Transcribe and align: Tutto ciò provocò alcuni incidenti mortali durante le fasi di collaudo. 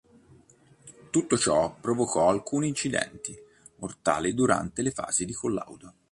Tutto 1.11 1.37
ciò 1.37 1.75
provocò 1.79 2.27
alcuni 2.27 2.69
incidenti 2.69 3.37
mortali 3.75 4.33
durante 4.33 4.81
le 4.81 4.89
fasi 4.89 5.25
di 5.25 5.33
collaudo. 5.33 5.93